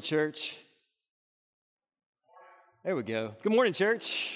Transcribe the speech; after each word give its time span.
morning, 0.00 0.32
church. 0.32 0.56
There 2.84 2.96
we 2.96 3.02
go. 3.02 3.34
Good 3.42 3.52
morning, 3.52 3.74
church. 3.74 4.34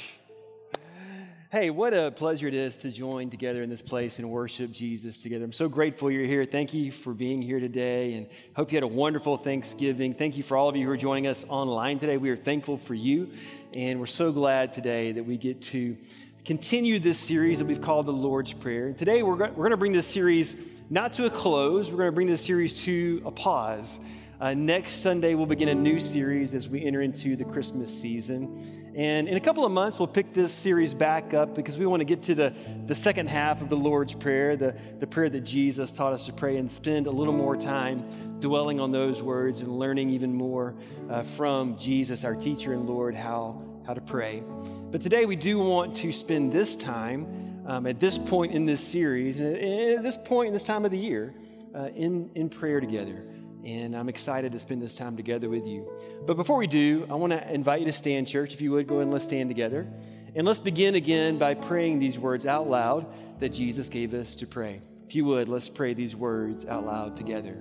Hey, 1.50 1.70
what 1.70 1.94
a 1.94 2.10
pleasure 2.10 2.46
it 2.48 2.54
is 2.54 2.76
to 2.78 2.90
join 2.90 3.30
together 3.30 3.62
in 3.62 3.70
this 3.70 3.80
place 3.80 4.18
and 4.18 4.28
worship 4.28 4.72
Jesus 4.72 5.22
together. 5.22 5.42
I'm 5.42 5.52
so 5.52 5.70
grateful 5.70 6.10
you're 6.10 6.26
here. 6.26 6.44
Thank 6.44 6.74
you 6.74 6.92
for 6.92 7.14
being 7.14 7.40
here 7.40 7.60
today 7.60 8.12
and 8.12 8.26
hope 8.54 8.72
you 8.72 8.76
had 8.76 8.82
a 8.82 8.86
wonderful 8.86 9.38
Thanksgiving. 9.38 10.12
Thank 10.12 10.36
you 10.36 10.42
for 10.42 10.58
all 10.58 10.68
of 10.68 10.76
you 10.76 10.84
who 10.84 10.92
are 10.92 10.98
joining 10.98 11.28
us 11.28 11.46
online 11.48 11.98
today. 11.98 12.18
We 12.18 12.28
are 12.28 12.36
thankful 12.36 12.76
for 12.76 12.94
you 12.94 13.30
and 13.72 13.98
we're 13.98 14.06
so 14.06 14.32
glad 14.32 14.74
today 14.74 15.12
that 15.12 15.24
we 15.24 15.38
get 15.38 15.62
to 15.62 15.96
continue 16.44 16.98
this 16.98 17.18
series 17.18 17.60
that 17.60 17.64
we've 17.64 17.80
called 17.80 18.04
the 18.04 18.12
Lord's 18.12 18.52
Prayer. 18.52 18.92
Today 18.92 19.22
we're 19.22 19.48
going 19.48 19.70
to 19.70 19.78
bring 19.78 19.92
this 19.92 20.06
series 20.06 20.56
not 20.90 21.14
to 21.14 21.24
a 21.24 21.30
close, 21.30 21.90
we're 21.90 21.98
going 21.98 22.10
to 22.10 22.14
bring 22.14 22.26
this 22.26 22.44
series 22.44 22.82
to 22.82 23.22
a 23.24 23.30
pause. 23.30 23.98
Uh, 24.40 24.52
next 24.52 24.94
Sunday, 24.94 25.34
we'll 25.34 25.46
begin 25.46 25.68
a 25.68 25.74
new 25.74 26.00
series 26.00 26.54
as 26.54 26.68
we 26.68 26.84
enter 26.84 27.02
into 27.02 27.36
the 27.36 27.44
Christmas 27.44 27.96
season. 27.96 28.92
And 28.96 29.28
in 29.28 29.36
a 29.36 29.40
couple 29.40 29.64
of 29.64 29.70
months, 29.70 30.00
we'll 30.00 30.08
pick 30.08 30.32
this 30.32 30.52
series 30.52 30.92
back 30.92 31.34
up 31.34 31.54
because 31.54 31.78
we 31.78 31.86
want 31.86 32.00
to 32.00 32.04
get 32.04 32.22
to 32.22 32.34
the, 32.34 32.52
the 32.86 32.96
second 32.96 33.28
half 33.28 33.62
of 33.62 33.68
the 33.68 33.76
Lord's 33.76 34.12
Prayer, 34.12 34.56
the, 34.56 34.74
the 34.98 35.06
prayer 35.06 35.30
that 35.30 35.42
Jesus 35.42 35.92
taught 35.92 36.12
us 36.12 36.26
to 36.26 36.32
pray, 36.32 36.56
and 36.56 36.70
spend 36.70 37.06
a 37.06 37.12
little 37.12 37.32
more 37.32 37.56
time 37.56 38.40
dwelling 38.40 38.80
on 38.80 38.90
those 38.90 39.22
words 39.22 39.60
and 39.60 39.78
learning 39.78 40.10
even 40.10 40.32
more 40.32 40.74
uh, 41.10 41.22
from 41.22 41.78
Jesus, 41.78 42.24
our 42.24 42.34
teacher 42.34 42.72
and 42.72 42.86
Lord, 42.86 43.14
how, 43.14 43.62
how 43.86 43.94
to 43.94 44.00
pray. 44.00 44.42
But 44.90 45.00
today, 45.00 45.26
we 45.26 45.36
do 45.36 45.60
want 45.60 45.94
to 45.96 46.12
spend 46.12 46.52
this 46.52 46.74
time 46.74 47.62
um, 47.66 47.86
at 47.86 48.00
this 48.00 48.18
point 48.18 48.52
in 48.52 48.66
this 48.66 48.80
series, 48.80 49.38
and 49.38 49.56
at 49.56 50.02
this 50.02 50.16
point 50.16 50.48
in 50.48 50.52
this 50.52 50.64
time 50.64 50.84
of 50.84 50.90
the 50.90 50.98
year, 50.98 51.34
uh, 51.72 51.88
in, 51.94 52.30
in 52.34 52.48
prayer 52.48 52.80
together 52.80 53.24
and 53.64 53.96
I'm 53.96 54.08
excited 54.08 54.52
to 54.52 54.60
spend 54.60 54.82
this 54.82 54.96
time 54.96 55.16
together 55.16 55.48
with 55.48 55.66
you. 55.66 55.90
But 56.26 56.36
before 56.36 56.56
we 56.56 56.66
do, 56.66 57.06
I 57.10 57.14
want 57.14 57.32
to 57.32 57.52
invite 57.52 57.80
you 57.80 57.86
to 57.86 57.92
stand, 57.92 58.28
church. 58.28 58.52
If 58.52 58.60
you 58.60 58.72
would, 58.72 58.86
go 58.86 59.00
and 59.00 59.10
let's 59.10 59.24
stand 59.24 59.48
together. 59.48 59.86
And 60.34 60.46
let's 60.46 60.58
begin 60.58 60.94
again 60.94 61.38
by 61.38 61.54
praying 61.54 61.98
these 61.98 62.18
words 62.18 62.46
out 62.46 62.68
loud 62.68 63.06
that 63.40 63.50
Jesus 63.50 63.88
gave 63.88 64.14
us 64.14 64.36
to 64.36 64.46
pray. 64.46 64.80
If 65.06 65.14
you 65.14 65.24
would, 65.26 65.48
let's 65.48 65.68
pray 65.68 65.94
these 65.94 66.14
words 66.16 66.66
out 66.66 66.86
loud 66.86 67.16
together. 67.16 67.56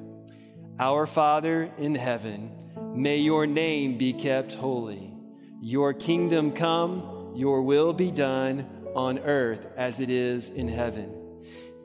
Our 0.80 1.06
Father 1.06 1.72
in 1.78 1.96
heaven, 1.96 2.52
may 2.96 3.18
your 3.18 3.46
name 3.46 3.98
be 3.98 4.12
kept 4.14 4.56
holy. 4.56 5.14
Your 5.62 5.94
kingdom 5.94 6.52
come, 6.52 7.34
your 7.36 7.62
will 7.62 7.94
be 7.94 8.12
done 8.12 8.68
on 8.96 9.20
earth 9.20 9.66
as 9.78 10.00
it 10.00 10.09
is 10.09 10.50
in 10.50 10.68
heaven. 10.68 11.14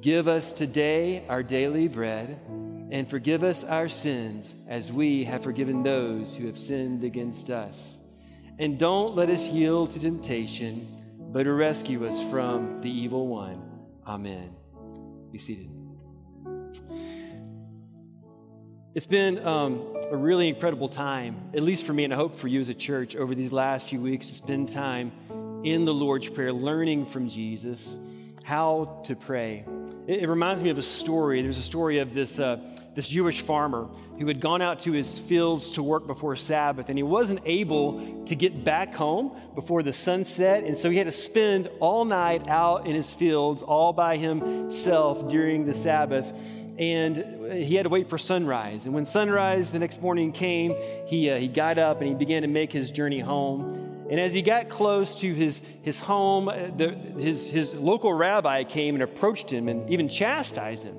Give 0.01 0.29
us 0.29 0.53
today 0.53 1.25
our 1.29 1.43
daily 1.43 1.89
bread 1.89 2.41
and 2.91 3.09
forgive 3.09 3.43
us 3.43 3.65
our 3.65 3.89
sins 3.89 4.55
as 4.69 4.91
we 4.91 5.25
have 5.25 5.43
forgiven 5.43 5.83
those 5.83 6.35
who 6.35 6.47
have 6.47 6.59
sinned 6.59 7.05
against 7.05 7.51
us. 7.51 8.03
And 8.59 8.79
don't 8.79 9.15
let 9.15 9.29
us 9.29 9.49
yield 9.49 9.93
to 9.93 10.01
temptation, 10.01 10.87
but 11.19 11.47
rescue 11.47 12.07
us 12.07 12.21
from 12.31 12.81
the 12.81 12.91
evil 12.91 13.29
one. 13.29 13.63
Amen. 14.07 14.57
Be 15.31 15.39
seated. 15.39 15.71
It's 18.95 19.07
been 19.07 19.47
um, 19.47 19.97
a 20.11 20.17
really 20.17 20.49
incredible 20.49 20.89
time, 20.89 21.51
at 21.55 21.63
least 21.63 21.85
for 21.85 21.93
me, 21.93 22.05
and 22.05 22.13
I 22.13 22.17
hope 22.17 22.37
for 22.37 22.49
you 22.49 22.59
as 22.59 22.69
a 22.69 22.75
church, 22.75 23.15
over 23.15 23.35
these 23.35 23.53
last 23.53 23.87
few 23.87 24.01
weeks 24.01 24.29
to 24.29 24.35
spend 24.35 24.71
time 24.71 25.13
in 25.63 25.85
the 25.85 25.95
Lord's 25.95 26.29
Prayer, 26.29 26.53
learning 26.53 27.07
from 27.07 27.29
Jesus 27.29 27.97
how 28.45 29.03
to 29.05 29.15
pray. 29.15 29.65
It, 30.09 30.23
it 30.23 30.29
reminds 30.29 30.63
me 30.63 30.71
of 30.71 30.79
a 30.79 30.83
story. 30.83 31.43
There's 31.43 31.59
a 31.59 31.63
story 31.63 31.99
of 31.99 32.15
this, 32.15 32.41
uh, 32.41 32.59
this 32.97 33.09
Jewish 33.09 33.43
farmer 33.43 33.89
who 34.19 34.27
had 34.27 34.41
gone 34.41 34.63
out 34.63 34.81
to 34.81 34.93
his 34.93 35.19
fields 35.19 35.73
to 35.73 35.83
work 35.83 36.07
before 36.09 36.35
Sabbath, 36.35 36.89
and 36.89 36.99
he 36.99 37.05
wasn't 37.05 37.41
able 37.45 38.25
to 38.25 38.35
get 38.35 38.65
back 38.65 38.95
home 38.95 39.39
before 39.55 39.83
the 39.83 39.93
sunset. 39.93 40.65
And 40.65 40.77
so 40.77 40.91
he 40.91 40.97
had 40.97 41.07
to 41.07 41.13
spend 41.13 41.71
all 41.79 42.05
night 42.05 42.49
out 42.49 42.87
in 42.87 42.97
his 42.97 43.13
fields 43.13 43.63
all 43.63 43.93
by 43.93 44.17
himself 44.17 45.29
during 45.29 45.67
the 45.67 45.75
Sabbath. 45.75 46.33
And 46.79 47.53
he 47.53 47.75
had 47.75 47.83
to 47.83 47.89
wait 47.89 48.09
for 48.09 48.19
sunrise. 48.19 48.87
And 48.87 48.95
when 48.95 49.05
sunrise 49.05 49.73
the 49.73 49.79
next 49.79 50.01
morning 50.01 50.33
came, 50.33 50.75
he, 51.07 51.29
uh, 51.29 51.37
he 51.39 51.49
got 51.49 51.77
up 51.77 52.01
and 52.01 52.09
he 52.09 52.15
began 52.15 52.43
to 52.43 52.49
make 52.49 52.73
his 52.73 52.91
journey 52.91 53.21
home. 53.21 53.88
And 54.11 54.19
as 54.19 54.33
he 54.33 54.43
got 54.43 54.69
close 54.69 55.15
to 55.17 55.35
his, 55.35 55.61
his 55.83 56.01
home, 56.01 56.49
uh, 56.49 56.69
the, 56.75 56.91
his, 57.19 57.49
his 57.49 57.75
local 57.75 58.13
rabbi 58.13 58.65
came 58.65 58.95
and 58.95 59.03
approached 59.03 59.51
him 59.51 59.69
and 59.69 59.89
even 59.91 60.09
chastised 60.09 60.85
him 60.85 60.97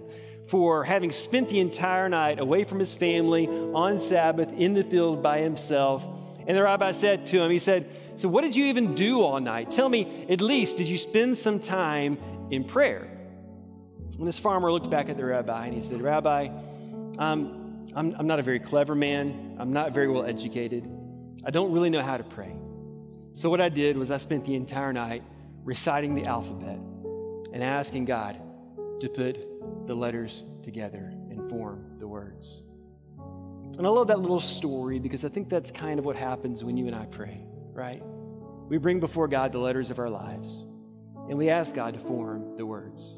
for 0.48 0.84
having 0.84 1.12
spent 1.12 1.50
the 1.50 1.60
entire 1.60 2.10
night 2.10 2.40
away 2.40 2.64
from 2.64 2.80
his 2.80 2.94
family 2.94 3.48
on 3.48 4.00
Sabbath 4.00 4.52
in 4.54 4.74
the 4.74 4.84
field 4.84 5.22
by 5.22 5.40
himself. 5.40 6.08
And 6.48 6.58
the 6.58 6.64
rabbi 6.64 6.92
said 6.92 7.28
to 7.28 7.42
him, 7.42 7.52
He 7.52 7.60
said, 7.60 7.92
So, 8.16 8.28
what 8.28 8.44
did 8.44 8.56
you 8.56 8.66
even 8.66 8.96
do 8.96 9.22
all 9.22 9.40
night? 9.40 9.70
Tell 9.70 9.90
me, 9.90 10.26
at 10.30 10.42
least, 10.42 10.78
did 10.78 10.88
you 10.88 10.98
spend 10.98 11.38
some 11.38 11.60
time 11.60 12.18
in 12.50 12.64
prayer? 12.64 13.08
And 14.18 14.28
this 14.28 14.40
farmer 14.40 14.72
looked 14.72 14.90
back 14.90 15.10
at 15.10 15.18
the 15.18 15.26
rabbi 15.26 15.66
and 15.66 15.74
he 15.74 15.82
said, 15.82 16.02
Rabbi, 16.02 16.50
um, 17.20 17.88
I'm, 17.96 18.16
I'm 18.16 18.28
not 18.28 18.40
a 18.40 18.44
very 18.44 18.60
clever 18.60 18.96
man. 18.96 19.56
I'm 19.60 19.74
not 19.74 19.94
very 19.94 20.08
well 20.10 20.26
educated. 20.26 20.90
I 21.46 21.52
don't 21.52 21.72
really 21.72 21.90
know 21.90 22.02
how 22.02 22.18
to 22.18 22.24
pray. 22.24 22.54
So, 23.34 23.50
what 23.50 23.62
I 23.62 23.70
did 23.70 23.98
was 23.98 24.12
I 24.12 24.18
spent 24.18 24.46
the 24.46 24.56
entire 24.56 24.94
night 24.94 25.24
reciting 25.64 26.16
the 26.16 26.26
alphabet 26.26 26.80
and 27.54 27.64
asking 27.64 28.06
God 28.06 28.40
to 29.00 29.10
put 29.10 29.88
the 29.88 29.96
letters 29.96 30.44
together 30.64 31.14
and 31.30 31.50
form 31.50 31.98
the 31.98 32.08
words. 32.08 32.64
And 33.78 33.88
I 33.88 33.90
love 33.90 34.08
that 34.08 34.20
little 34.20 34.40
story 34.40 35.00
because 35.00 35.24
I 35.24 35.30
think 35.30 35.48
that's 35.48 35.72
kind 35.72 36.00
of 36.00 36.06
what 36.06 36.16
happens 36.16 36.64
when 36.64 36.76
you 36.76 36.88
and 36.88 36.96
I 36.96 37.06
pray, 37.06 37.42
right? 37.72 38.04
We 38.68 38.78
bring 38.78 39.00
before 39.00 39.28
God 39.28 39.52
the 39.52 39.60
letters 39.60 39.90
of 39.90 40.00
our 40.00 40.10
lives 40.10 40.66
and 41.30 41.38
we 41.38 41.50
ask 41.50 41.76
God 41.76 41.94
to 41.94 42.00
form 42.00 42.58
the 42.58 42.66
words. 42.66 43.18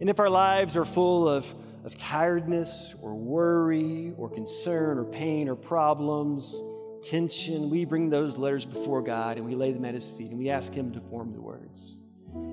And 0.00 0.08
if 0.08 0.20
our 0.20 0.30
lives 0.30 0.76
are 0.76 0.84
full 0.84 1.28
of, 1.28 1.52
of 1.84 1.96
tiredness 1.98 2.94
or 3.02 3.14
worry 3.14 4.12
or 4.16 4.30
concern 4.30 4.98
or 4.98 5.04
pain 5.04 5.48
or 5.48 5.54
problems, 5.54 6.60
tension, 7.04 7.70
we 7.70 7.84
bring 7.84 8.10
those 8.10 8.36
letters 8.36 8.64
before 8.64 9.02
God 9.02 9.36
and 9.36 9.46
we 9.46 9.54
lay 9.54 9.72
them 9.72 9.84
at 9.84 9.94
His 9.94 10.08
feet 10.08 10.30
and 10.30 10.38
we 10.38 10.50
ask 10.50 10.72
Him 10.72 10.92
to 10.92 11.00
form 11.00 11.32
the 11.32 11.40
words. 11.40 12.00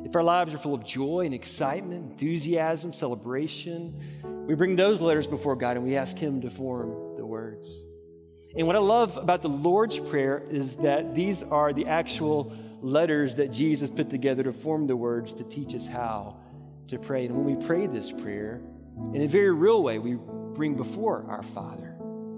If 0.06 0.16
our 0.16 0.23
lives 0.23 0.53
are 0.53 0.57
full 0.57 0.73
of 0.73 0.85
joy 0.85 1.25
and 1.25 1.34
excitement, 1.34 2.12
enthusiasm, 2.12 2.94
celebration, 2.94 4.45
we 4.47 4.56
bring 4.56 4.75
those 4.75 5.01
letters 5.01 5.28
before 5.28 5.56
God 5.56 5.78
and 5.78 5.85
we 5.85 5.95
ask 5.95 6.17
Him 6.17 6.41
to 6.41 6.50
form 6.50 7.17
the 7.17 7.25
words. 7.25 7.84
And 8.56 8.67
what 8.67 8.75
I 8.75 8.79
love 8.79 9.17
about 9.17 9.41
the 9.41 9.50
Lord's 9.50 9.97
Prayer 9.97 10.44
is 10.50 10.75
that 10.78 11.16
these 11.16 11.41
are 11.41 11.72
the 11.72 11.88
actual 11.88 12.53
letters 12.81 13.35
that 13.35 13.51
Jesus 13.51 13.89
put 13.89 14.09
together 14.09 14.44
to 14.44 14.53
form 14.53 14.88
the 14.88 14.95
words 14.95 15.33
to 15.35 15.44
teach 15.44 15.73
us 15.73 15.88
how 15.88 16.38
to 16.88 17.00
pray. 17.00 17.25
And 17.25 17.35
when 17.35 17.45
we 17.45 17.66
pray 17.66 17.88
this 17.88 18.12
prayer, 18.12 18.62
in 19.13 19.22
a 19.22 19.28
very 19.28 19.51
real 19.51 19.81
way, 19.81 20.00
we 20.00 20.18
bring 20.53 20.75
before 20.75 21.25
our 21.29 21.44
Father 21.44 21.91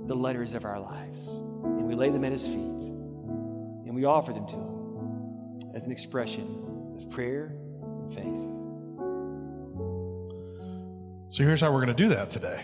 the 0.07 0.15
letters 0.15 0.53
of 0.53 0.65
our 0.65 0.79
lives 0.79 1.37
and 1.63 1.87
we 1.87 1.95
lay 1.95 2.09
them 2.09 2.23
at 2.23 2.31
his 2.31 2.45
feet 2.45 2.55
and 2.55 3.95
we 3.95 4.05
offer 4.05 4.33
them 4.33 4.45
to 4.47 4.55
him 4.55 5.73
as 5.73 5.85
an 5.85 5.91
expression 5.91 6.93
of 6.97 7.09
prayer 7.09 7.55
and 7.81 8.11
faith. 8.11 8.63
So 11.29 11.43
here's 11.43 11.61
how 11.61 11.71
we're 11.71 11.83
going 11.83 11.95
to 11.95 12.03
do 12.03 12.09
that 12.09 12.29
today. 12.29 12.63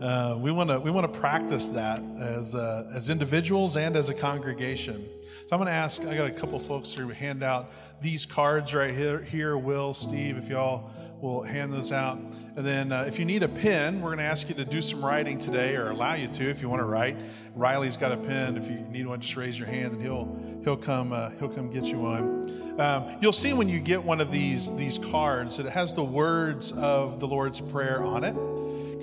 Uh, 0.00 0.34
we 0.38 0.50
want 0.50 0.70
to 0.70 0.80
we 0.80 0.90
want 0.90 1.12
to 1.12 1.20
practice 1.20 1.66
that 1.66 2.02
as 2.18 2.54
uh, 2.54 2.90
as 2.94 3.10
individuals 3.10 3.76
and 3.76 3.96
as 3.96 4.08
a 4.08 4.14
congregation. 4.14 5.06
So 5.46 5.48
I'm 5.52 5.58
going 5.58 5.66
to 5.66 5.72
ask. 5.72 6.02
I 6.06 6.16
got 6.16 6.26
a 6.26 6.32
couple 6.32 6.58
folks 6.58 6.94
who 6.94 7.08
hand 7.10 7.42
out 7.42 7.70
these 8.00 8.24
cards 8.24 8.72
right 8.74 8.94
here. 8.94 9.20
Here, 9.20 9.58
Will, 9.58 9.92
Steve, 9.92 10.38
if 10.38 10.48
y'all 10.48 10.90
will 11.20 11.42
hand 11.42 11.70
those 11.70 11.92
out. 11.92 12.18
And 12.56 12.66
then 12.66 12.92
uh, 12.92 13.04
if 13.06 13.18
you 13.18 13.24
need 13.24 13.42
a 13.42 13.48
pen, 13.48 14.00
we're 14.00 14.08
going 14.08 14.18
to 14.18 14.24
ask 14.24 14.48
you 14.48 14.54
to 14.56 14.64
do 14.64 14.82
some 14.82 15.04
writing 15.04 15.38
today 15.38 15.76
or 15.76 15.90
allow 15.90 16.14
you 16.14 16.26
to 16.28 16.50
if 16.50 16.60
you 16.60 16.68
want 16.68 16.80
to 16.80 16.86
write. 16.86 17.16
Riley's 17.54 17.96
got 17.96 18.12
a 18.12 18.16
pen. 18.16 18.56
If 18.56 18.68
you 18.68 18.78
need 18.90 19.06
one, 19.06 19.20
just 19.20 19.36
raise 19.36 19.58
your 19.58 19.68
hand 19.68 19.92
and 19.92 20.02
he'll, 20.02 20.36
he'll, 20.64 20.76
come, 20.76 21.12
uh, 21.12 21.30
he'll 21.38 21.48
come 21.48 21.72
get 21.72 21.84
you 21.84 22.00
one. 22.00 22.80
Um, 22.80 23.04
you'll 23.20 23.32
see 23.32 23.52
when 23.52 23.68
you 23.68 23.78
get 23.78 24.02
one 24.02 24.20
of 24.20 24.32
these, 24.32 24.74
these 24.76 24.98
cards 24.98 25.58
that 25.58 25.66
it 25.66 25.72
has 25.72 25.94
the 25.94 26.04
words 26.04 26.72
of 26.72 27.20
the 27.20 27.26
Lord's 27.26 27.60
Prayer 27.60 28.02
on 28.02 28.24
it, 28.24 28.34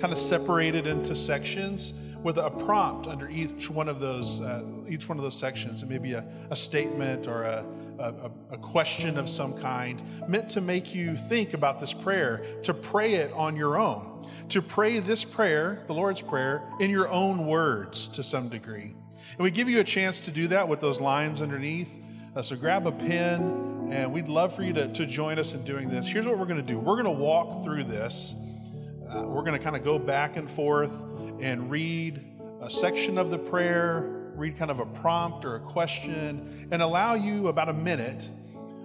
kind 0.00 0.12
of 0.12 0.18
separated 0.18 0.86
into 0.86 1.16
sections 1.16 1.94
with 2.22 2.36
a 2.36 2.50
prompt 2.50 3.06
under 3.06 3.28
each 3.30 3.70
one 3.70 3.88
of 3.88 4.00
those, 4.00 4.40
uh, 4.40 4.62
each 4.88 5.08
one 5.08 5.16
of 5.16 5.24
those 5.24 5.36
sections. 5.38 5.82
It 5.82 5.88
may 5.88 5.98
be 5.98 6.12
a, 6.12 6.24
a 6.50 6.56
statement 6.56 7.26
or 7.26 7.44
a, 7.44 7.64
a, 7.98 8.30
a, 8.52 8.58
question 8.58 9.18
of 9.18 9.28
some 9.28 9.58
kind 9.58 10.00
meant 10.28 10.50
to 10.50 10.60
make 10.60 10.94
you 10.94 11.16
think 11.16 11.54
about 11.54 11.80
this 11.80 11.92
prayer, 11.92 12.44
to 12.62 12.72
pray 12.72 13.14
it 13.14 13.32
on 13.32 13.56
your 13.56 13.78
own, 13.78 14.26
to 14.50 14.62
pray 14.62 14.98
this 14.98 15.24
prayer, 15.24 15.82
the 15.86 15.94
Lord's 15.94 16.22
Prayer, 16.22 16.62
in 16.80 16.90
your 16.90 17.08
own 17.08 17.46
words 17.46 18.06
to 18.08 18.22
some 18.22 18.48
degree. 18.48 18.94
And 19.32 19.38
we 19.38 19.50
give 19.50 19.68
you 19.68 19.80
a 19.80 19.84
chance 19.84 20.20
to 20.22 20.30
do 20.30 20.48
that 20.48 20.68
with 20.68 20.80
those 20.80 21.00
lines 21.00 21.42
underneath. 21.42 22.04
Uh, 22.34 22.42
so 22.42 22.56
grab 22.56 22.86
a 22.86 22.92
pen, 22.92 23.88
and 23.90 24.12
we'd 24.12 24.28
love 24.28 24.54
for 24.54 24.62
you 24.62 24.72
to, 24.74 24.88
to 24.92 25.06
join 25.06 25.38
us 25.38 25.54
in 25.54 25.64
doing 25.64 25.88
this. 25.88 26.06
Here's 26.06 26.26
what 26.26 26.38
we're 26.38 26.46
going 26.46 26.64
to 26.64 26.72
do 26.72 26.78
we're 26.78 27.00
going 27.00 27.16
to 27.16 27.22
walk 27.22 27.64
through 27.64 27.84
this. 27.84 28.34
Uh, 29.08 29.24
we're 29.26 29.42
going 29.42 29.56
to 29.56 29.62
kind 29.62 29.74
of 29.74 29.84
go 29.84 29.98
back 29.98 30.36
and 30.36 30.50
forth 30.50 31.02
and 31.40 31.70
read 31.70 32.22
a 32.60 32.70
section 32.70 33.16
of 33.16 33.30
the 33.30 33.38
prayer, 33.38 34.17
read 34.38 34.56
kind 34.56 34.70
of 34.70 34.78
a 34.78 34.86
prompt 34.86 35.44
or 35.44 35.56
a 35.56 35.60
question, 35.60 36.68
and 36.70 36.80
allow 36.80 37.14
you 37.14 37.48
about 37.48 37.68
a 37.68 37.72
minute 37.72 38.28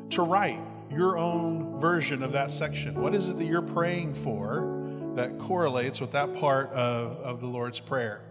to 0.09 0.23
write 0.23 0.59
your 0.91 1.17
own 1.17 1.79
version 1.79 2.23
of 2.23 2.33
that 2.33 2.51
section. 2.51 2.99
What 2.99 3.15
is 3.15 3.29
it 3.29 3.37
that 3.37 3.45
you're 3.45 3.61
praying 3.61 4.15
for 4.15 4.81
that 5.15 5.37
correlates 5.39 6.01
with 6.01 6.11
that 6.13 6.35
part 6.35 6.71
of, 6.71 7.17
of 7.17 7.39
the 7.39 7.47
Lord's 7.47 7.79
Prayer? 7.79 8.21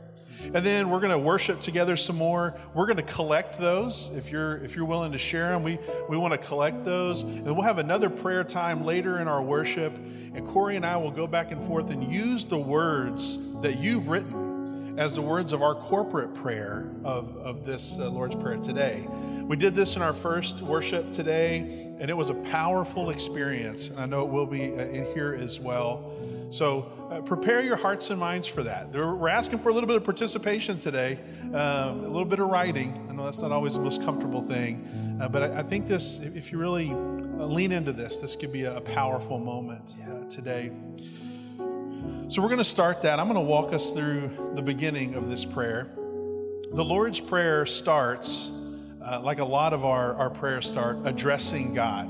And 0.42 0.56
then 0.56 0.90
we're 0.90 0.98
going 0.98 1.12
to 1.12 1.18
worship 1.18 1.60
together 1.60 1.96
some 1.96 2.16
more. 2.16 2.56
We're 2.74 2.86
going 2.86 2.96
to 2.96 3.04
collect 3.04 3.60
those. 3.60 4.10
If 4.16 4.32
you're 4.32 4.56
if 4.58 4.74
you're 4.74 4.84
willing 4.84 5.12
to 5.12 5.18
share 5.18 5.50
them, 5.50 5.62
we 5.62 5.78
we 6.08 6.16
want 6.16 6.32
to 6.32 6.38
collect 6.38 6.84
those. 6.84 7.22
And 7.22 7.44
we'll 7.44 7.62
have 7.62 7.78
another 7.78 8.10
prayer 8.10 8.42
time 8.42 8.84
later 8.84 9.20
in 9.20 9.28
our 9.28 9.40
worship. 9.40 9.94
And 10.34 10.44
Corey 10.44 10.74
and 10.74 10.84
I 10.84 10.96
will 10.96 11.12
go 11.12 11.28
back 11.28 11.52
and 11.52 11.64
forth 11.64 11.90
and 11.90 12.12
use 12.12 12.44
the 12.44 12.58
words 12.58 13.38
that 13.60 13.78
you've 13.78 14.08
written 14.08 14.51
as 14.96 15.14
the 15.14 15.22
words 15.22 15.52
of 15.52 15.62
our 15.62 15.74
corporate 15.74 16.34
prayer 16.34 16.90
of, 17.04 17.36
of 17.38 17.64
this 17.64 17.98
uh, 17.98 18.10
Lord's 18.10 18.34
Prayer 18.34 18.58
today. 18.58 19.06
We 19.42 19.56
did 19.56 19.74
this 19.74 19.96
in 19.96 20.02
our 20.02 20.12
first 20.12 20.60
worship 20.60 21.12
today, 21.12 21.58
and 21.98 22.10
it 22.10 22.16
was 22.16 22.28
a 22.28 22.34
powerful 22.34 23.10
experience. 23.10 23.88
And 23.88 24.00
I 24.00 24.06
know 24.06 24.26
it 24.26 24.30
will 24.30 24.46
be 24.46 24.72
uh, 24.72 24.84
in 24.84 25.06
here 25.14 25.34
as 25.38 25.58
well. 25.58 26.12
So 26.50 26.92
uh, 27.10 27.22
prepare 27.22 27.62
your 27.62 27.76
hearts 27.76 28.10
and 28.10 28.20
minds 28.20 28.46
for 28.46 28.62
that. 28.64 28.92
We're 28.92 29.28
asking 29.28 29.60
for 29.60 29.70
a 29.70 29.72
little 29.72 29.86
bit 29.86 29.96
of 29.96 30.04
participation 30.04 30.78
today, 30.78 31.18
um, 31.48 31.54
a 31.54 32.08
little 32.08 32.26
bit 32.26 32.40
of 32.40 32.48
writing. 32.48 33.06
I 33.08 33.14
know 33.14 33.24
that's 33.24 33.40
not 33.40 33.52
always 33.52 33.74
the 33.74 33.80
most 33.80 34.02
comfortable 34.04 34.42
thing, 34.42 35.18
uh, 35.20 35.28
but 35.28 35.42
I, 35.42 35.60
I, 35.60 35.62
think 35.62 35.86
this, 35.86 36.20
if 36.20 36.52
you 36.52 36.58
really 36.58 36.90
uh, 36.90 37.46
lean 37.46 37.72
into 37.72 37.92
this, 37.92 38.20
this 38.20 38.36
could 38.36 38.52
be 38.52 38.64
a, 38.64 38.80
powerful 38.82 39.38
moment 39.38 39.94
uh, 40.06 40.28
today. 40.28 40.72
So 42.32 42.40
we're 42.40 42.48
going 42.48 42.60
to 42.60 42.64
start 42.64 43.02
that. 43.02 43.20
I'm 43.20 43.26
going 43.26 43.34
to 43.34 43.46
walk 43.46 43.74
us 43.74 43.90
through 43.90 44.54
the 44.54 44.62
beginning 44.62 45.16
of 45.16 45.28
this 45.28 45.44
prayer. 45.44 45.90
The 46.72 46.82
Lord's 46.82 47.20
Prayer 47.20 47.66
starts, 47.66 48.50
uh, 49.04 49.20
like 49.22 49.38
a 49.38 49.44
lot 49.44 49.74
of 49.74 49.84
our, 49.84 50.14
our 50.14 50.30
prayers 50.30 50.66
start, 50.66 50.96
addressing 51.04 51.74
God. 51.74 52.08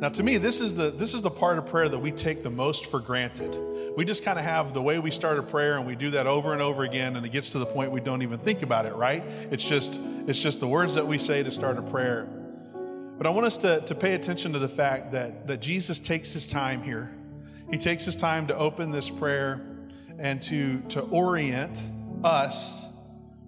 Now, 0.00 0.08
to 0.08 0.24
me, 0.24 0.38
this 0.38 0.58
is 0.58 0.74
the 0.74 0.90
this 0.90 1.14
is 1.14 1.22
the 1.22 1.30
part 1.30 1.58
of 1.58 1.66
prayer 1.66 1.88
that 1.88 1.98
we 2.00 2.10
take 2.10 2.42
the 2.42 2.50
most 2.50 2.86
for 2.86 2.98
granted. 2.98 3.56
We 3.96 4.04
just 4.04 4.24
kind 4.24 4.36
of 4.36 4.44
have 4.44 4.74
the 4.74 4.82
way 4.82 4.98
we 4.98 5.12
start 5.12 5.38
a 5.38 5.44
prayer, 5.44 5.76
and 5.76 5.86
we 5.86 5.94
do 5.94 6.10
that 6.10 6.26
over 6.26 6.52
and 6.52 6.60
over 6.60 6.82
again, 6.82 7.14
and 7.14 7.24
it 7.24 7.30
gets 7.30 7.50
to 7.50 7.60
the 7.60 7.66
point 7.66 7.92
we 7.92 8.00
don't 8.00 8.22
even 8.22 8.40
think 8.40 8.62
about 8.62 8.84
it. 8.84 8.96
Right? 8.96 9.22
It's 9.52 9.64
just 9.64 9.96
it's 10.26 10.42
just 10.42 10.58
the 10.58 10.66
words 10.66 10.96
that 10.96 11.06
we 11.06 11.18
say 11.18 11.44
to 11.44 11.52
start 11.52 11.78
a 11.78 11.82
prayer. 11.82 12.26
But 13.16 13.28
I 13.28 13.30
want 13.30 13.46
us 13.46 13.58
to, 13.58 13.80
to 13.82 13.94
pay 13.94 14.14
attention 14.14 14.54
to 14.54 14.58
the 14.58 14.68
fact 14.68 15.12
that, 15.12 15.46
that 15.46 15.60
Jesus 15.60 16.00
takes 16.00 16.32
his 16.32 16.48
time 16.48 16.82
here. 16.82 17.12
He 17.70 17.78
takes 17.78 18.04
his 18.04 18.16
time 18.16 18.46
to 18.46 18.56
open 18.56 18.90
this 18.90 19.10
prayer 19.10 19.60
and 20.18 20.40
to, 20.42 20.80
to 20.88 21.00
orient 21.02 21.84
us 22.22 22.92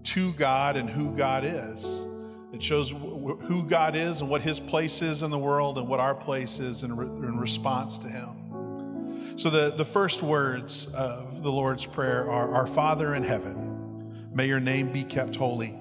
to 0.05 0.33
God 0.33 0.77
and 0.77 0.89
who 0.89 1.17
God 1.17 1.45
is. 1.45 2.05
It 2.53 2.63
shows 2.63 2.91
who 2.91 3.65
God 3.65 3.95
is 3.95 4.21
and 4.21 4.31
what 4.31 4.41
his 4.41 4.59
place 4.59 5.03
is 5.03 5.23
in 5.23 5.31
the 5.31 5.39
world 5.39 5.79
and 5.79 5.87
what 5.87 6.01
our 6.01 6.15
place 6.15 6.59
is 6.59 6.83
in, 6.83 6.97
re- 6.97 7.07
in 7.07 7.39
response 7.39 7.99
to 7.99 8.09
him. 8.09 9.37
So, 9.37 9.51
the, 9.51 9.71
the 9.71 9.85
first 9.85 10.23
words 10.23 10.93
of 10.95 11.43
the 11.43 11.53
Lord's 11.53 11.87
Prayer 11.87 12.29
are 12.29 12.53
Our 12.53 12.67
Father 12.67 13.15
in 13.15 13.23
heaven, 13.23 14.31
may 14.35 14.49
your 14.49 14.61
name 14.61 14.91
be 14.91 15.05
kept 15.05 15.37
holy. 15.37 15.79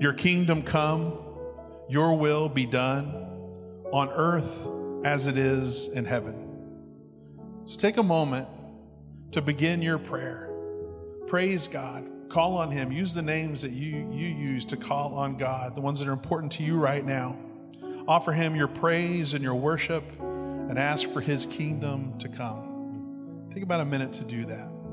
Your 0.00 0.12
kingdom 0.12 0.62
come, 0.62 1.18
your 1.88 2.18
will 2.18 2.48
be 2.48 2.66
done 2.66 3.14
on 3.92 4.08
earth 4.08 4.68
as 5.04 5.28
it 5.28 5.36
is 5.36 5.88
in 5.88 6.04
heaven. 6.04 6.44
So, 7.66 7.78
take 7.78 7.96
a 7.96 8.02
moment 8.02 8.46
to 9.32 9.40
begin 9.40 9.80
your 9.80 9.98
prayer. 9.98 10.50
Praise 11.26 11.66
God. 11.66 12.10
Call 12.28 12.58
on 12.58 12.70
Him. 12.70 12.92
Use 12.92 13.14
the 13.14 13.22
names 13.22 13.62
that 13.62 13.70
you, 13.70 14.10
you 14.12 14.28
use 14.28 14.66
to 14.66 14.76
call 14.76 15.14
on 15.14 15.36
God, 15.36 15.74
the 15.74 15.80
ones 15.80 16.00
that 16.00 16.08
are 16.08 16.12
important 16.12 16.52
to 16.52 16.62
you 16.62 16.78
right 16.78 17.04
now. 17.04 17.38
Offer 18.06 18.32
Him 18.32 18.54
your 18.54 18.68
praise 18.68 19.32
and 19.32 19.42
your 19.42 19.54
worship 19.54 20.04
and 20.20 20.78
ask 20.78 21.08
for 21.08 21.20
His 21.20 21.46
kingdom 21.46 22.18
to 22.18 22.28
come. 22.28 23.48
Take 23.52 23.62
about 23.62 23.80
a 23.80 23.84
minute 23.84 24.12
to 24.14 24.24
do 24.24 24.44
that. 24.44 24.83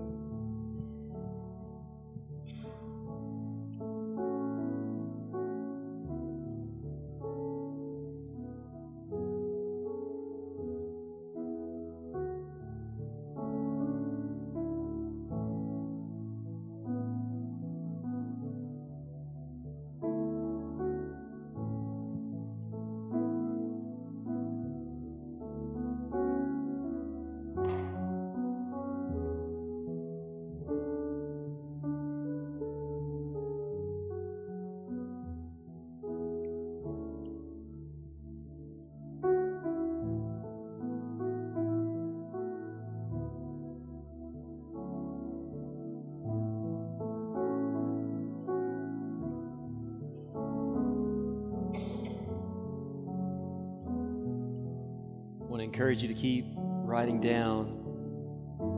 Encourage 55.62 56.02
you 56.02 56.08
to 56.08 56.14
keep 56.14 56.46
writing 56.56 57.20
down 57.20 57.78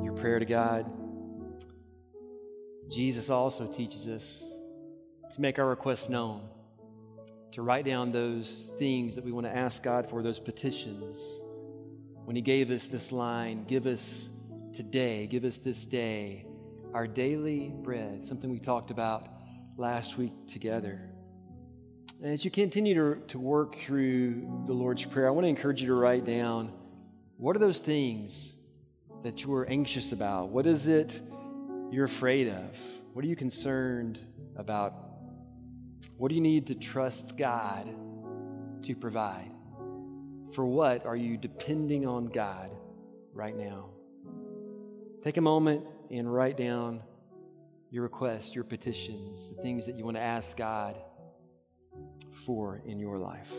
your 0.03 0.13
prayer 0.13 0.39
to 0.39 0.45
God. 0.45 0.89
Jesus 2.91 3.29
also 3.29 3.65
teaches 3.65 4.07
us 4.07 4.61
to 5.33 5.41
make 5.41 5.57
our 5.59 5.65
requests 5.65 6.09
known, 6.09 6.47
to 7.53 7.61
write 7.61 7.85
down 7.85 8.11
those 8.11 8.71
things 8.77 9.15
that 9.15 9.23
we 9.23 9.31
want 9.31 9.45
to 9.47 9.55
ask 9.55 9.81
God 9.81 10.09
for, 10.09 10.21
those 10.21 10.39
petitions. 10.39 11.41
When 12.25 12.35
He 12.35 12.41
gave 12.41 12.69
us 12.71 12.87
this 12.87 13.11
line, 13.11 13.65
give 13.65 13.85
us 13.85 14.29
today, 14.73 15.27
give 15.27 15.43
us 15.43 15.57
this 15.57 15.85
day 15.85 16.45
our 16.93 17.07
daily 17.07 17.71
bread, 17.81 18.23
something 18.23 18.51
we 18.51 18.59
talked 18.59 18.91
about 18.91 19.27
last 19.77 20.17
week 20.17 20.33
together. 20.47 21.12
As 22.23 22.45
you 22.45 22.51
continue 22.51 22.95
to, 22.95 23.21
to 23.27 23.37
work 23.37 23.75
through 23.75 24.63
the 24.65 24.71
Lord's 24.71 25.03
Prayer, 25.03 25.27
I 25.27 25.31
want 25.31 25.43
to 25.43 25.49
encourage 25.49 25.81
you 25.81 25.87
to 25.87 25.93
write 25.93 26.23
down 26.23 26.71
what 27.35 27.53
are 27.53 27.59
those 27.59 27.79
things 27.79 28.55
that 29.23 29.43
you 29.43 29.53
are 29.55 29.69
anxious 29.69 30.13
about? 30.13 30.47
What 30.47 30.65
is 30.65 30.87
it 30.87 31.19
you're 31.91 32.05
afraid 32.05 32.47
of? 32.47 32.79
What 33.11 33.25
are 33.25 33.27
you 33.27 33.35
concerned 33.35 34.21
about? 34.55 34.93
What 36.15 36.29
do 36.29 36.35
you 36.35 36.39
need 36.39 36.67
to 36.67 36.75
trust 36.75 37.37
God 37.37 37.89
to 38.83 38.95
provide? 38.95 39.51
For 40.53 40.65
what 40.65 41.05
are 41.05 41.17
you 41.17 41.35
depending 41.35 42.07
on 42.07 42.27
God 42.27 42.71
right 43.33 43.57
now? 43.57 43.89
Take 45.21 45.35
a 45.35 45.41
moment 45.41 45.83
and 46.09 46.33
write 46.33 46.55
down 46.55 47.01
your 47.91 48.03
requests, 48.03 48.55
your 48.55 48.63
petitions, 48.63 49.49
the 49.53 49.61
things 49.61 49.85
that 49.87 49.95
you 49.95 50.05
want 50.05 50.15
to 50.15 50.23
ask 50.23 50.55
God 50.55 50.95
for 52.33 52.81
in 52.85 52.99
your 52.99 53.17
life. 53.17 53.51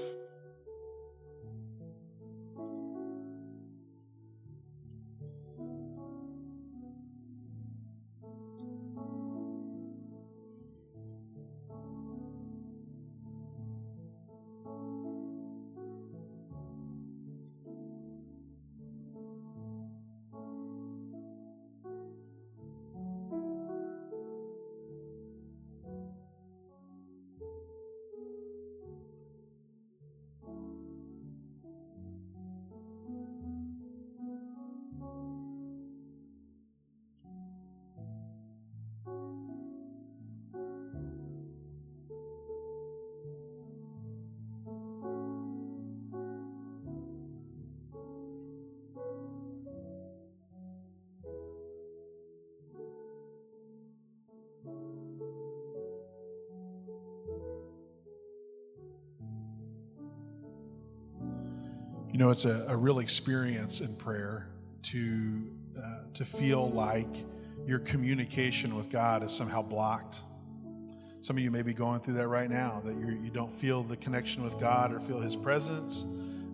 You 62.15 62.19
know, 62.19 62.31
it's 62.31 62.45
a, 62.45 62.67
a 62.69 62.77
real 62.77 63.01
experience 63.01 63.81
in 63.81 63.93
prayer 63.97 64.47
to, 64.83 65.51
uh, 65.77 66.03
to 66.15 66.25
feel 66.25 66.71
like 66.71 67.09
your 67.67 67.81
communication 67.81 68.77
with 68.77 68.89
God 68.89 69.25
is 69.25 69.33
somehow 69.33 69.63
blocked. 69.63 70.23
Some 71.23 71.37
of 71.37 71.43
you 71.43 71.51
may 71.51 71.63
be 71.63 71.75
going 71.75 71.99
through 71.99 72.15
that 72.15 72.29
right 72.29 72.49
now, 72.49 72.81
that 72.85 72.97
you're, 72.97 73.11
you 73.11 73.31
do 73.31 73.41
not 73.41 73.53
feel 73.53 73.83
the 73.83 73.97
connection 73.97 74.45
with 74.45 74.61
God 74.61 74.93
or 74.93 75.01
feel 75.01 75.19
His 75.19 75.35
presence. 75.35 76.07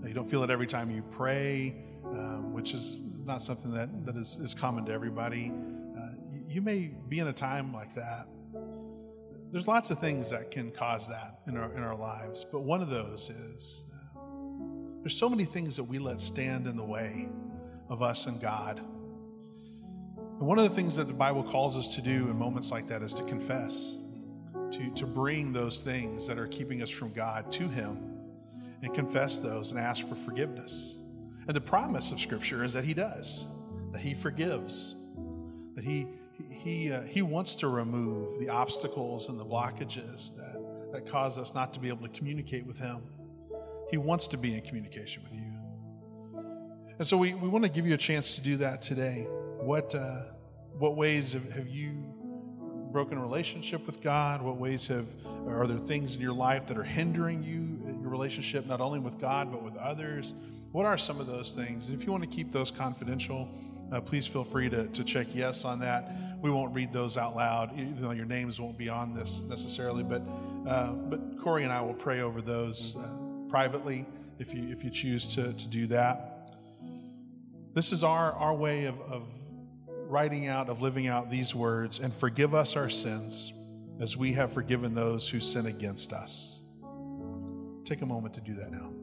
You 0.03 0.15
don't 0.15 0.31
feel 0.31 0.43
it 0.45 0.49
every 0.49 0.67
time 0.67 0.91
you 0.91 1.03
pray, 1.11 1.77
um, 2.07 2.55
which 2.55 2.73
is 2.73 2.97
not 3.27 3.43
something 3.43 3.71
that, 3.73 4.07
that 4.07 4.17
is, 4.17 4.39
is 4.39 4.55
common 4.55 4.87
to 4.87 4.93
everybody. 4.93 5.53
Uh, 5.95 6.13
you 6.49 6.63
may 6.63 6.91
be 7.11 7.19
in 7.19 7.29
a 7.29 7.35
time 7.35 7.71
like 7.71 7.95
that. 7.97 8.29
There's 9.53 9.69
lots 9.69 9.91
of 9.91 9.99
things 9.99 10.31
that 10.31 10.51
can 10.51 10.71
cause 10.71 11.07
that 11.09 11.41
in 11.47 11.59
our, 11.59 11.71
in 11.75 11.83
our 11.83 11.97
lives, 11.97 12.47
but 12.51 12.61
one 12.61 12.81
of 12.81 12.89
those 12.89 13.29
is 13.29 13.90
there's 15.01 15.17
so 15.17 15.29
many 15.29 15.45
things 15.45 15.77
that 15.77 15.85
we 15.85 15.99
let 15.99 16.21
stand 16.21 16.67
in 16.67 16.77
the 16.77 16.85
way 16.85 17.29
of 17.89 18.03
us 18.03 18.27
and 18.27 18.41
God. 18.41 18.79
And 18.79 20.41
one 20.41 20.59
of 20.59 20.65
the 20.65 20.75
things 20.75 20.97
that 20.97 21.09
the 21.09 21.15
Bible 21.15 21.43
calls 21.43 21.77
us 21.77 21.95
to 21.97 22.03
do 22.03 22.29
in 22.31 22.39
moments 22.39 22.71
like 22.71 22.87
that 22.89 23.03
is 23.03 23.15
to 23.15 23.23
confess, 23.25 23.97
to, 24.73 24.91
to 24.95 25.07
bring 25.07 25.53
those 25.53 25.83
things 25.83 26.27
that 26.27 26.39
are 26.39 26.47
keeping 26.47 26.83
us 26.83 26.91
from 26.91 27.13
God 27.13 27.51
to 27.53 27.69
Him 27.69 27.99
and 28.83 28.95
confess 28.95 29.39
those 29.39 29.73
and 29.73 29.81
ask 29.81 30.07
for 30.07 30.15
forgiveness. 30.15 30.97
And 31.47 31.57
the 31.57 31.61
promise 31.61 32.13
of 32.13 32.21
Scripture 32.21 32.65
is 32.65 32.73
that 32.75 32.85
He 32.85 32.95
does, 32.95 33.47
that 33.93 34.01
He 34.01 34.15
forgives, 34.15 34.95
that 35.75 35.85
He 35.85 36.07
he, 36.49 36.93
uh, 36.93 37.03
he 37.03 37.23
wants 37.23 37.57
to 37.57 37.69
remove 37.69 38.39
the 38.41 38.49
obstacles 38.49 39.29
and 39.29 39.39
the 39.39 39.45
blockages 39.45 40.35
that, 40.37 40.93
that 40.93 41.07
cause 41.07 41.39
us 41.39 41.55
not 41.55 41.75
to 41.75 41.81
be 41.81 41.89
able 41.89 42.07
to 42.07 42.13
communicate 42.17 42.67
with 42.67 42.79
Him. 42.79 43.03
He 43.91 43.97
wants 43.97 44.29
to 44.29 44.39
be 44.39 44.55
in 44.55 44.61
communication 44.61 45.23
with 45.23 45.35
you. 45.35 45.51
And 46.99 47.07
so 47.07 47.17
we, 47.17 47.35
we 47.35 47.49
want 47.49 47.65
to 47.65 47.71
give 47.71 47.87
you 47.87 47.95
a 47.95 47.99
chance 47.99 48.37
to 48.37 48.43
do 48.43 48.57
that 48.59 48.83
today. 48.83 49.27
What, 49.59 49.95
uh, 49.95 50.21
what 50.79 50.97
ways 50.97 51.33
have, 51.33 51.51
have 51.53 51.67
you 51.67 51.93
broken 52.93 53.19
a 53.19 53.21
relationship 53.23 53.87
with 53.87 54.01
God? 54.03 54.43
What 54.43 54.59
ways 54.59 54.87
have, 54.89 55.07
are 55.49 55.67
there 55.67 55.79
things 55.79 56.15
in 56.15 56.23
your 56.23 56.35
life 56.35 56.67
that 56.67 56.77
are 56.77 56.85
hindering 56.85 57.43
you, 57.43 57.99
your 58.01 58.11
relationship, 58.11 58.67
not 58.67 58.81
only 58.81 58.99
with 58.99 59.19
God, 59.19 59.51
but 59.51 59.63
with 59.63 59.77
others? 59.77 60.35
What 60.73 60.85
are 60.85 60.99
some 60.99 61.21
of 61.21 61.27
those 61.27 61.55
things? 61.55 61.89
And 61.89 61.99
if 61.99 62.07
you 62.07 62.13
want 62.13 62.23
to 62.25 62.31
keep 62.31 62.53
those 62.53 62.71
confidential, 62.71 63.49
uh, 63.91 64.01
please 64.01 64.27
feel 64.27 64.45
free 64.45 64.69
to, 64.69 64.87
to 64.89 65.03
check 65.03 65.29
yes 65.35 65.65
on 65.65 65.81
that. 65.81 66.13
We 66.43 66.51
won't 66.51 66.75
read 66.75 66.93
those 66.93 67.17
out 67.17 67.35
loud, 67.35 67.73
even 67.73 68.03
though 68.03 68.13
your 68.13 68.27
names 68.27 68.61
won't 68.61 68.79
be 68.79 68.89
on 68.89 69.15
this 69.15 69.41
necessarily. 69.41 70.05
But, 70.05 70.23
uh, 70.67 70.93
but 70.93 71.39
Corey 71.41 71.65
and 71.65 71.73
I 71.73 71.81
will 71.81 71.95
pray 71.95 72.21
over 72.21 72.43
those. 72.43 72.95
Uh, 72.97 73.30
privately 73.51 74.07
if 74.39 74.55
you, 74.55 74.69
if 74.71 74.83
you 74.85 74.91
choose 74.91 75.27
to, 75.29 75.53
to 75.53 75.69
do 75.69 75.87
that. 75.89 76.51
This 77.75 77.93
is 77.93 78.03
our, 78.03 78.33
our 78.33 78.55
way 78.55 78.87
of, 78.87 79.01
of 79.03 79.25
writing 79.89 80.49
out, 80.49 80.69
of 80.69 80.83
living 80.83 81.07
out 81.07 81.31
these 81.31 81.55
words 81.55 82.01
and 82.01 82.13
forgive 82.13 82.55
us 82.55 82.77
our 82.77 82.91
sins 82.91 83.53
as 84.01 84.17
we 84.17 84.33
have 84.33 84.53
forgiven 84.53 84.95
those 84.95 85.29
who 85.29 85.41
sin 85.41 85.67
against 85.67 86.13
us. 86.13 86.63
Take 87.85 88.03
a 88.03 88.07
moment 88.07 88.35
to 88.35 88.41
do 88.41 88.55
that 88.55 88.71
now. 88.71 89.00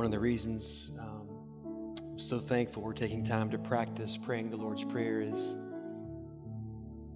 One 0.00 0.06
of 0.06 0.12
the 0.12 0.18
reasons 0.18 0.92
um, 0.98 1.28
I'm 1.98 2.18
so 2.18 2.38
thankful 2.38 2.82
we're 2.82 2.94
taking 2.94 3.22
time 3.22 3.50
to 3.50 3.58
practice 3.58 4.16
praying 4.16 4.48
the 4.48 4.56
Lord's 4.56 4.82
Prayer 4.82 5.20
is 5.20 5.58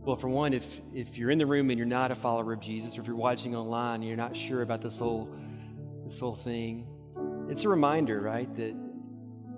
well, 0.03 0.17
for 0.17 0.29
one, 0.29 0.53
if, 0.53 0.83
if 0.93 1.17
you're 1.17 1.31
in 1.31 1.39
the 1.39 1.47
room 1.47 1.71
and 1.71 1.79
you're 1.79 1.87
not 1.87 2.11
a 2.11 2.15
follower 2.15 2.53
of 2.53 2.61
Jesus, 2.61 2.99
or 2.99 3.01
if 3.01 3.07
you're 3.07 3.17
watching 3.17 3.57
online 3.57 3.95
and 3.95 4.05
you're 4.05 4.19
not 4.19 4.37
sure 4.37 4.61
about 4.61 4.83
this 4.83 4.99
whole, 4.99 5.35
this 6.05 6.21
whole 6.21 6.35
thing, 6.35 6.87
it's 7.49 7.65
a 7.65 7.71
reminder, 7.71 8.21
right, 8.21 8.55
that, 8.57 8.77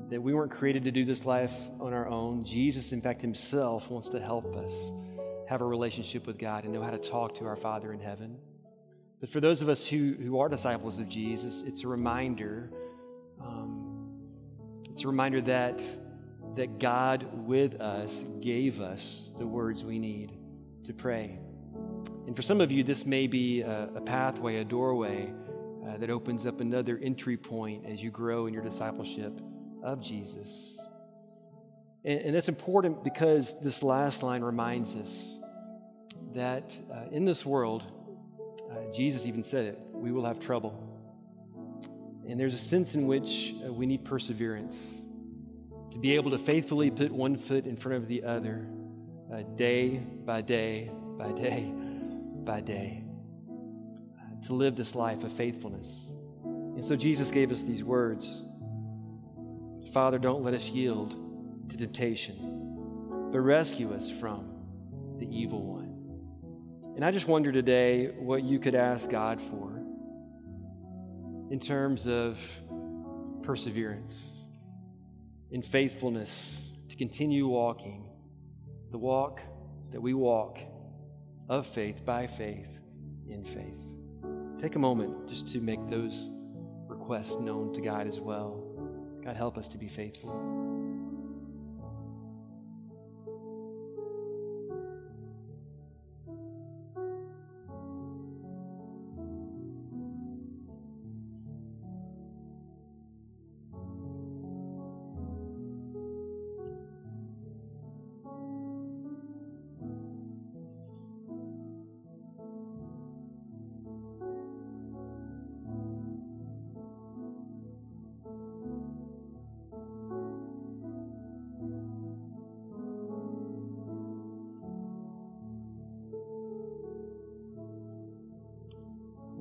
that 0.08 0.22
we 0.22 0.32
weren't 0.32 0.52
created 0.52 0.84
to 0.84 0.92
do 0.92 1.04
this 1.04 1.24
life 1.24 1.52
on 1.80 1.92
our 1.92 2.06
own. 2.06 2.44
Jesus, 2.44 2.92
in 2.92 3.00
fact, 3.00 3.20
himself 3.20 3.90
wants 3.90 4.08
to 4.10 4.20
help 4.20 4.54
us 4.54 4.92
have 5.48 5.62
a 5.62 5.66
relationship 5.66 6.28
with 6.28 6.38
God 6.38 6.62
and 6.62 6.72
know 6.72 6.80
how 6.84 6.92
to 6.92 6.98
talk 6.98 7.34
to 7.34 7.46
our 7.46 7.56
Father 7.56 7.92
in 7.92 7.98
heaven. 7.98 8.38
But 9.20 9.30
for 9.30 9.40
those 9.40 9.62
of 9.62 9.68
us 9.68 9.86
who, 9.86 10.14
who 10.14 10.38
are 10.38 10.48
disciples 10.48 10.98
of 10.98 11.08
Jesus, 11.08 11.62
it's 11.62 11.84
a 11.84 11.88
reminder 11.88 12.70
it's 14.96 15.04
a 15.04 15.08
reminder 15.08 15.42
that, 15.42 15.82
that 16.54 16.78
God 16.78 17.28
with 17.46 17.82
us 17.82 18.22
gave 18.40 18.80
us 18.80 19.30
the 19.38 19.46
words 19.46 19.84
we 19.84 19.98
need 19.98 20.32
to 20.84 20.94
pray. 20.94 21.38
And 22.26 22.34
for 22.34 22.40
some 22.40 22.62
of 22.62 22.72
you, 22.72 22.82
this 22.82 23.04
may 23.04 23.26
be 23.26 23.60
a, 23.60 23.90
a 23.94 24.00
pathway, 24.00 24.56
a 24.56 24.64
doorway 24.64 25.30
uh, 25.86 25.98
that 25.98 26.08
opens 26.08 26.46
up 26.46 26.62
another 26.62 26.96
entry 26.96 27.36
point 27.36 27.84
as 27.84 28.02
you 28.02 28.10
grow 28.10 28.46
in 28.46 28.54
your 28.54 28.62
discipleship 28.62 29.38
of 29.82 30.00
Jesus. 30.00 30.82
And, 32.02 32.20
and 32.20 32.34
that's 32.34 32.48
important 32.48 33.04
because 33.04 33.60
this 33.60 33.82
last 33.82 34.22
line 34.22 34.40
reminds 34.40 34.96
us 34.96 35.38
that 36.32 36.74
uh, 36.90 37.10
in 37.10 37.26
this 37.26 37.44
world, 37.44 37.82
uh, 38.70 38.90
Jesus 38.94 39.26
even 39.26 39.44
said 39.44 39.66
it, 39.66 39.78
we 39.92 40.10
will 40.10 40.24
have 40.24 40.40
trouble. 40.40 40.85
And 42.28 42.38
there's 42.38 42.54
a 42.54 42.58
sense 42.58 42.94
in 42.94 43.06
which 43.06 43.54
uh, 43.64 43.72
we 43.72 43.86
need 43.86 44.04
perseverance 44.04 45.06
to 45.92 45.98
be 45.98 46.16
able 46.16 46.32
to 46.32 46.38
faithfully 46.38 46.90
put 46.90 47.12
one 47.12 47.36
foot 47.36 47.66
in 47.66 47.76
front 47.76 47.96
of 47.96 48.08
the 48.08 48.24
other, 48.24 48.66
uh, 49.32 49.42
day 49.56 49.96
by 49.96 50.42
day 50.42 50.90
by 51.16 51.32
day 51.32 51.72
by 52.44 52.60
day, 52.60 53.02
uh, 53.48 54.46
to 54.46 54.52
live 54.52 54.76
this 54.76 54.94
life 54.94 55.24
of 55.24 55.32
faithfulness. 55.32 56.12
And 56.44 56.84
so 56.84 56.96
Jesus 56.96 57.30
gave 57.30 57.50
us 57.50 57.62
these 57.62 57.82
words 57.82 58.42
Father, 59.92 60.18
don't 60.18 60.42
let 60.42 60.52
us 60.52 60.68
yield 60.68 61.16
to 61.70 61.76
temptation, 61.76 63.30
but 63.32 63.40
rescue 63.40 63.94
us 63.94 64.10
from 64.10 64.52
the 65.18 65.26
evil 65.34 65.62
one. 65.62 66.94
And 66.94 67.04
I 67.04 67.10
just 67.10 67.26
wonder 67.26 67.50
today 67.50 68.08
what 68.18 68.42
you 68.42 68.58
could 68.58 68.74
ask 68.74 69.08
God 69.10 69.40
for 69.40 69.65
in 71.50 71.60
terms 71.60 72.06
of 72.06 72.40
perseverance, 73.42 74.44
in 75.50 75.62
faithfulness 75.62 76.72
to 76.88 76.96
continue 76.96 77.46
walking 77.46 78.10
the 78.90 78.98
walk 78.98 79.40
that 79.92 80.00
we 80.00 80.14
walk 80.14 80.58
of 81.48 81.66
faith 81.66 82.04
by 82.04 82.26
faith 82.26 82.80
in 83.28 83.44
faith. 83.44 83.96
Take 84.58 84.74
a 84.74 84.78
moment 84.78 85.28
just 85.28 85.48
to 85.48 85.60
make 85.60 85.88
those 85.88 86.30
requests 86.88 87.36
known 87.36 87.72
to 87.74 87.80
God 87.80 88.06
as 88.06 88.18
well. 88.18 88.62
God, 89.22 89.36
help 89.36 89.58
us 89.58 89.68
to 89.68 89.78
be 89.78 89.88
faithful. 89.88 90.65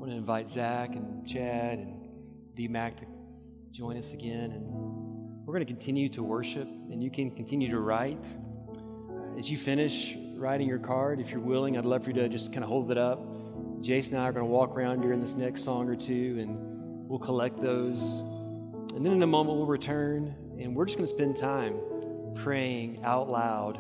Want 0.05 0.13
to 0.13 0.19
invite 0.19 0.47
Zach 0.47 0.95
and 0.95 1.27
Chad 1.27 1.79
and 1.79 2.07
D 2.53 2.67
Mac 2.67 2.95
to 2.97 3.05
join 3.71 3.97
us 3.97 4.13
again. 4.13 4.51
And 4.51 4.63
we're 5.43 5.55
going 5.55 5.65
to 5.65 5.73
continue 5.73 6.09
to 6.09 6.21
worship, 6.21 6.67
and 6.67 7.03
you 7.03 7.09
can 7.09 7.31
continue 7.31 7.71
to 7.71 7.79
write. 7.79 8.23
As 9.35 9.49
you 9.49 9.57
finish 9.57 10.15
writing 10.35 10.67
your 10.67 10.77
card, 10.77 11.19
if 11.19 11.31
you're 11.31 11.39
willing, 11.39 11.75
I'd 11.75 11.85
love 11.85 12.03
for 12.03 12.11
you 12.11 12.17
to 12.17 12.29
just 12.29 12.53
kind 12.53 12.63
of 12.63 12.69
hold 12.69 12.91
it 12.91 12.99
up. 12.99 13.19
Jason 13.81 14.17
and 14.17 14.23
I 14.23 14.29
are 14.29 14.31
going 14.31 14.45
to 14.45 14.51
walk 14.51 14.77
around 14.77 15.01
during 15.01 15.21
this 15.21 15.33
next 15.33 15.63
song 15.63 15.89
or 15.89 15.95
two, 15.95 16.37
and 16.39 17.09
we'll 17.09 17.17
collect 17.17 17.59
those. 17.59 18.19
And 18.93 19.03
then 19.03 19.11
in 19.11 19.23
a 19.23 19.27
moment, 19.27 19.57
we'll 19.57 19.65
return, 19.65 20.35
and 20.59 20.75
we're 20.75 20.85
just 20.85 20.99
going 20.99 21.07
to 21.07 21.15
spend 21.15 21.35
time 21.35 21.79
praying 22.35 23.03
out 23.03 23.27
loud 23.27 23.79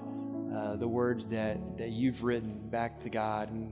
uh, 0.51 0.75
the 0.75 0.87
words 0.87 1.27
that, 1.27 1.77
that 1.77 1.91
you've 1.91 2.23
written 2.23 2.67
back 2.67 2.99
to 3.01 3.11
God. 3.11 3.51
And, 3.51 3.71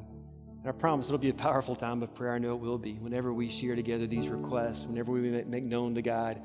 and 0.64 0.70
I 0.70 0.72
promise 0.72 1.08
it'll 1.08 1.18
be 1.18 1.30
a 1.30 1.34
powerful 1.34 1.76
time 1.76 2.02
of 2.04 2.16
prayer. 2.16 2.34
I 2.34 2.38
know 2.38 2.54
it 2.54 2.62
will 2.62 2.78
be. 2.78 2.94
Whenever 2.94 3.34
we 3.34 3.50
share 3.50 3.76
together 3.76 4.08
these 4.08 4.30
requests, 4.30 4.86
whenever 4.86 5.12
we 5.12 5.20
make 5.20 5.64
known 5.64 5.94
to 5.96 6.02
God 6.02 6.42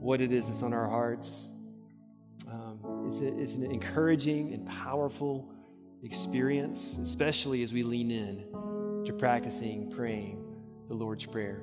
what 0.00 0.20
it 0.20 0.32
is 0.32 0.46
that's 0.46 0.64
on 0.64 0.72
our 0.72 0.88
hearts, 0.88 1.52
um, 2.50 3.06
it's, 3.06 3.20
a, 3.20 3.38
it's 3.38 3.54
an 3.54 3.70
encouraging 3.70 4.52
and 4.52 4.66
powerful 4.66 5.52
experience, 6.02 6.98
especially 6.98 7.62
as 7.62 7.72
we 7.72 7.84
lean 7.84 8.10
in 8.10 9.04
to 9.06 9.12
practicing 9.12 9.88
praying 9.88 10.44
the 10.88 10.94
Lord's 10.94 11.24
Prayer. 11.24 11.62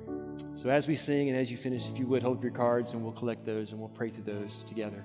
So, 0.54 0.70
as 0.70 0.88
we 0.88 0.96
sing 0.96 1.28
and 1.28 1.36
as 1.36 1.50
you 1.50 1.58
finish, 1.58 1.86
if 1.88 1.98
you 1.98 2.06
would 2.06 2.22
hold 2.22 2.42
your 2.42 2.52
cards 2.52 2.94
and 2.94 3.02
we'll 3.02 3.12
collect 3.12 3.44
those 3.44 3.72
and 3.72 3.80
we'll 3.80 3.90
pray 3.90 4.08
to 4.08 4.22
those 4.22 4.62
together. 4.62 5.04